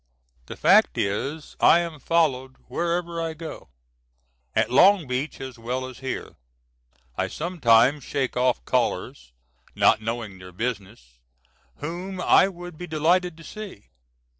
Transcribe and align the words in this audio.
The 0.47 0.57
fact 0.57 0.97
is 0.97 1.55
I 1.59 1.77
am 1.81 1.99
followed 1.99 2.55
wherever 2.67 3.21
I 3.21 3.35
go, 3.35 3.69
at 4.55 4.71
Long 4.71 5.05
Branch 5.07 5.39
as 5.39 5.59
well 5.59 5.85
as 5.85 5.99
here. 5.99 6.37
I 7.19 7.27
sometimes 7.27 8.03
shake 8.03 8.35
off 8.35 8.65
callers, 8.65 9.31
not 9.75 10.01
knowing 10.01 10.39
their 10.39 10.53
business, 10.53 11.19
whom 11.81 12.19
I 12.19 12.47
would 12.47 12.79
be 12.79 12.87
delighted 12.87 13.37
to 13.37 13.43
see. 13.43 13.89